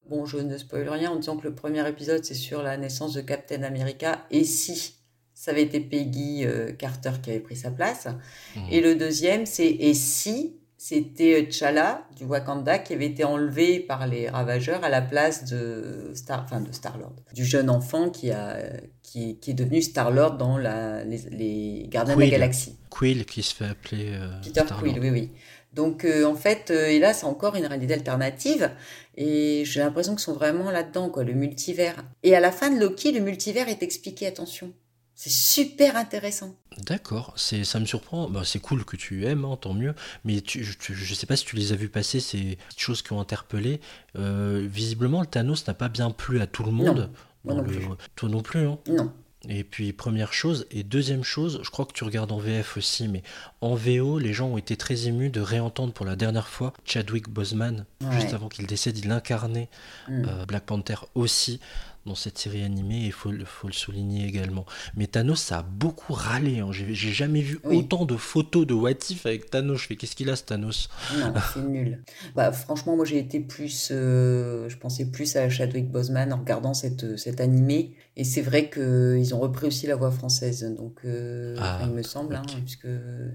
[0.10, 3.13] Bon, je ne spoil rien en disant que le premier épisode, c'est sur la naissance
[3.13, 4.26] de Captain America.
[4.32, 4.95] Et si?
[5.36, 8.08] Ça avait été Peggy euh, Carter qui avait pris sa place.
[8.56, 8.63] Mhm.
[8.71, 14.08] Et le deuxième, c'est et si c'était T'Challa du Wakanda qui avait été enlevé par
[14.08, 18.58] les ravageurs à la place de Star, enfin de Star-Lord, du jeune enfant qui a
[19.02, 22.32] qui, qui est devenu Star-Lord dans la, les, les Gardiens de la Quill.
[22.32, 22.78] Galaxie.
[22.89, 24.62] Quill qui se fait appeler euh, Peter.
[24.80, 25.32] Quill, oui, oui.
[25.74, 28.71] Donc euh, en fait, euh, et là c'est encore une réalité alternative,
[29.17, 31.95] et j'ai l'impression qu'ils sont vraiment là-dedans, quoi, le multivers.
[32.24, 34.71] Et à la fin de Loki, le multivers est expliqué, attention.
[35.17, 36.56] C'est super intéressant.
[36.86, 38.30] D'accord, c'est ça me surprend.
[38.30, 39.93] Bah, c'est cool que tu aimes, hein, tant mieux.
[40.25, 42.80] Mais tu, je, tu- je sais pas si tu les as vus passer ces petites
[42.82, 43.80] choses qui ont interpellé.
[44.17, 47.10] Euh, visiblement, le Thanos n'a pas bien plu à tout le monde.
[47.45, 47.86] non le- plus.
[48.15, 48.78] Toi non plus, hein.
[48.88, 49.12] Non.
[49.47, 53.08] Et puis première chose, et deuxième chose, je crois que tu regardes en VF aussi,
[53.08, 53.21] mais
[53.62, 57.30] en VO, les gens ont été très émus de réentendre pour la dernière fois Chadwick
[57.30, 59.69] Boseman, juste avant qu'il décède, il incarnait
[60.10, 60.25] Mm.
[60.28, 61.60] euh, Black Panther aussi
[62.05, 64.65] dans cette série animée, et il faut, le- faut le souligner également.
[64.95, 66.69] Mais Thanos, ça a beaucoup râlé, hein.
[66.71, 67.77] j'ai jamais vu Oui.
[67.77, 70.89] autant de photos de What If avec Thanos, je fais qu'est-ce qu'il a ce Thanos?
[71.19, 72.03] Non, c'est nul.
[72.35, 73.89] Bah, franchement, moi j'ai été plus.
[73.91, 77.95] euh, je pensais plus à Chadwick Boseman en regardant cette, cet animé.
[78.17, 80.63] Et c'est vrai qu'ils ont repris aussi la voix française.
[80.77, 82.87] Donc, euh, Ah, il me semble, hein, puisque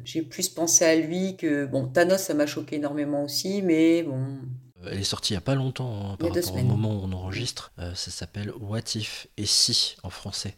[0.05, 1.67] j'ai plus pensé à lui que.
[1.67, 4.39] Bon, Thanos, ça m'a choqué énormément aussi, mais bon.
[4.87, 7.13] Elle est sortie il y a pas longtemps, hein, par rapport au moment où on
[7.13, 7.73] enregistre.
[7.79, 10.55] Euh, ça s'appelle What If et Si en français.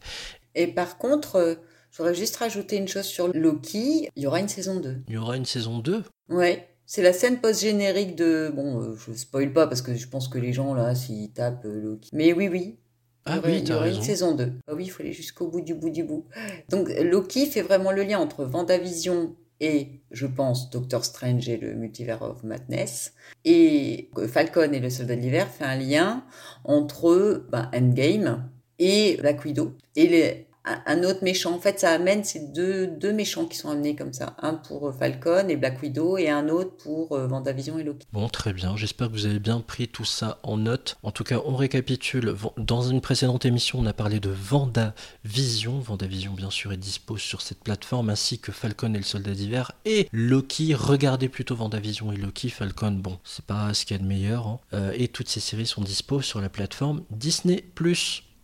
[0.54, 1.54] Et par contre, euh,
[1.90, 4.08] j'aurais juste rajouté une chose sur Loki.
[4.14, 5.02] Il y aura une saison 2.
[5.08, 6.68] Il y aura une saison 2 Ouais.
[6.84, 8.52] C'est la scène post-générique de.
[8.54, 11.64] Bon, euh, je spoil pas parce que je pense que les gens là, s'ils tapent
[11.64, 12.10] euh, Loki.
[12.12, 12.78] Mais oui, oui.
[13.24, 13.96] Ah Il y oui, il y raison.
[13.98, 14.52] une saison 2.
[14.66, 16.26] Ah oui, il faut aller jusqu'au bout du bout du bout.
[16.68, 21.74] Donc Loki fait vraiment le lien entre Vendavision et, je pense, Doctor Strange et le
[21.74, 23.14] Multiverse of Madness.
[23.44, 26.24] Et Falcon et le Soldat de l'Hiver fait un lien
[26.64, 28.50] entre ben, Endgame
[28.80, 29.72] et Black Widow.
[29.96, 31.52] Et les- un- autre méchant.
[31.54, 34.36] En fait, ça amène ces deux, méchants qui sont amenés comme ça.
[34.40, 38.06] Un pour euh, Falcon et Black Widow et un autre pour euh, Vendavision et Loki.
[38.12, 38.76] Bon, très bien.
[38.76, 40.96] J'espère que vous avez bien pris tout ça en note.
[41.02, 42.34] En tout cas, on récapitule.
[42.56, 45.78] Dans une précédente émission, on a parlé de Vendavision.
[45.80, 49.72] Vendavision, bien sûr, est dispo sur cette plateforme, ainsi que Falcon et le Soldat d'hiver.
[49.84, 50.74] Et Loki.
[50.74, 52.50] Regardez plutôt Vendavision et Loki.
[52.50, 54.46] Falcon, bon, c'est pas ce qu'il y a de meilleur.
[54.46, 54.60] hein.
[54.74, 57.64] Euh, et toutes ces séries sont dispo sur la plateforme Disney+.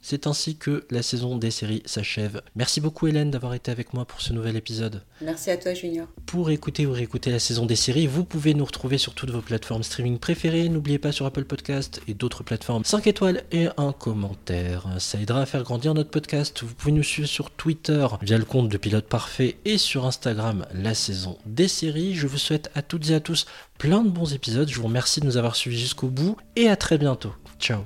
[0.01, 2.40] C'est ainsi que la saison des séries s'achève.
[2.55, 5.03] Merci beaucoup Hélène d'avoir été avec moi pour ce nouvel épisode.
[5.20, 6.07] Merci à toi, Junior.
[6.26, 9.40] Pour écouter ou réécouter la saison des séries, vous pouvez nous retrouver sur toutes vos
[9.40, 10.68] plateformes streaming préférées.
[10.68, 14.86] N'oubliez pas sur Apple Podcast et d'autres plateformes 5 étoiles et un commentaire.
[14.99, 16.62] Ça aidera à faire grandir notre podcast.
[16.62, 20.66] Vous pouvez nous suivre sur Twitter via le compte de Pilote Parfait et sur Instagram
[20.72, 22.14] la saison des séries.
[22.14, 23.46] Je vous souhaite à toutes et à tous
[23.78, 24.68] plein de bons épisodes.
[24.68, 27.32] Je vous remercie de nous avoir suivis jusqu'au bout et à très bientôt.
[27.59, 27.80] Ciao